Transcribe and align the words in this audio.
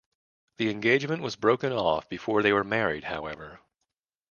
The 0.57 0.71
engagement 0.71 1.21
was 1.21 1.35
broken 1.35 1.71
off 1.71 2.09
before 2.09 2.41
they 2.41 2.51
married 2.59 3.03
however. 3.03 3.59